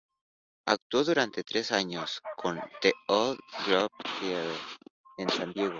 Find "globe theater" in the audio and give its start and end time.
3.67-4.57